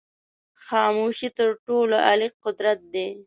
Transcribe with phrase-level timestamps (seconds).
[0.65, 3.07] خاموشی تر ټولو عالي قدرت دی.